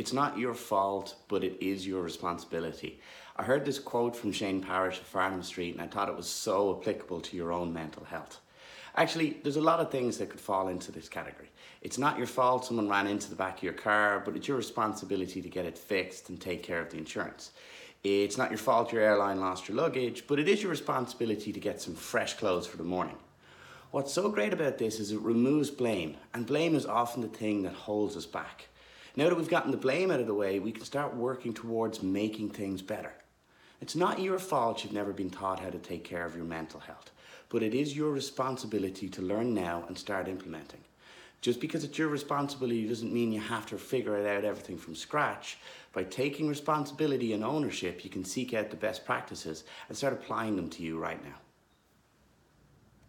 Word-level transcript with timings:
It's 0.00 0.14
not 0.14 0.38
your 0.38 0.54
fault, 0.54 1.14
but 1.28 1.44
it 1.44 1.58
is 1.60 1.86
your 1.86 2.00
responsibility. 2.00 3.02
I 3.36 3.42
heard 3.42 3.66
this 3.66 3.78
quote 3.78 4.16
from 4.16 4.32
Shane 4.32 4.62
Parrish 4.62 4.98
of 4.98 5.04
Farnham 5.04 5.42
Street 5.42 5.74
and 5.74 5.82
I 5.82 5.88
thought 5.88 6.08
it 6.08 6.16
was 6.16 6.26
so 6.26 6.74
applicable 6.80 7.20
to 7.20 7.36
your 7.36 7.52
own 7.52 7.74
mental 7.74 8.04
health. 8.04 8.40
Actually, 8.96 9.36
there's 9.42 9.58
a 9.58 9.60
lot 9.60 9.78
of 9.78 9.90
things 9.90 10.16
that 10.16 10.30
could 10.30 10.40
fall 10.40 10.68
into 10.68 10.90
this 10.90 11.06
category. 11.06 11.50
It's 11.82 11.98
not 11.98 12.16
your 12.16 12.26
fault 12.26 12.64
someone 12.64 12.88
ran 12.88 13.08
into 13.08 13.28
the 13.28 13.36
back 13.36 13.58
of 13.58 13.62
your 13.62 13.74
car, 13.74 14.22
but 14.24 14.34
it's 14.36 14.48
your 14.48 14.56
responsibility 14.56 15.42
to 15.42 15.50
get 15.50 15.66
it 15.66 15.76
fixed 15.76 16.30
and 16.30 16.40
take 16.40 16.62
care 16.62 16.80
of 16.80 16.88
the 16.88 16.96
insurance. 16.96 17.50
It's 18.02 18.38
not 18.38 18.50
your 18.50 18.56
fault 18.56 18.94
your 18.94 19.02
airline 19.02 19.38
lost 19.38 19.68
your 19.68 19.76
luggage, 19.76 20.26
but 20.26 20.38
it 20.38 20.48
is 20.48 20.62
your 20.62 20.70
responsibility 20.70 21.52
to 21.52 21.60
get 21.60 21.82
some 21.82 21.94
fresh 21.94 22.38
clothes 22.38 22.66
for 22.66 22.78
the 22.78 22.84
morning. 22.84 23.18
What's 23.90 24.14
so 24.14 24.30
great 24.30 24.54
about 24.54 24.78
this 24.78 24.98
is 24.98 25.12
it 25.12 25.20
removes 25.20 25.70
blame, 25.70 26.16
and 26.32 26.46
blame 26.46 26.74
is 26.74 26.86
often 26.86 27.20
the 27.20 27.28
thing 27.28 27.64
that 27.64 27.74
holds 27.74 28.16
us 28.16 28.24
back. 28.24 28.64
Now 29.20 29.28
that 29.28 29.36
we've 29.36 29.50
gotten 29.50 29.70
the 29.70 29.76
blame 29.76 30.10
out 30.10 30.20
of 30.20 30.26
the 30.26 30.32
way, 30.32 30.60
we 30.60 30.72
can 30.72 30.86
start 30.86 31.14
working 31.14 31.52
towards 31.52 32.02
making 32.02 32.48
things 32.48 32.80
better. 32.80 33.12
It's 33.82 33.94
not 33.94 34.18
your 34.18 34.38
fault 34.38 34.82
you've 34.82 34.94
never 34.94 35.12
been 35.12 35.28
taught 35.28 35.60
how 35.60 35.68
to 35.68 35.76
take 35.76 36.04
care 36.04 36.24
of 36.24 36.34
your 36.34 36.46
mental 36.46 36.80
health, 36.80 37.10
but 37.50 37.62
it 37.62 37.74
is 37.74 37.94
your 37.94 38.12
responsibility 38.12 39.10
to 39.10 39.20
learn 39.20 39.52
now 39.52 39.84
and 39.88 39.98
start 39.98 40.26
implementing. 40.26 40.80
Just 41.42 41.60
because 41.60 41.84
it's 41.84 41.98
your 41.98 42.08
responsibility 42.08 42.88
doesn't 42.88 43.12
mean 43.12 43.30
you 43.30 43.42
have 43.42 43.66
to 43.66 43.76
figure 43.76 44.16
it 44.16 44.26
out 44.26 44.46
everything 44.46 44.78
from 44.78 44.94
scratch. 44.94 45.58
By 45.92 46.04
taking 46.04 46.48
responsibility 46.48 47.34
and 47.34 47.44
ownership, 47.44 48.02
you 48.02 48.08
can 48.08 48.24
seek 48.24 48.54
out 48.54 48.70
the 48.70 48.76
best 48.76 49.04
practices 49.04 49.64
and 49.90 49.98
start 49.98 50.14
applying 50.14 50.56
them 50.56 50.70
to 50.70 50.82
you 50.82 50.98
right 50.98 51.22
now. 51.22 51.36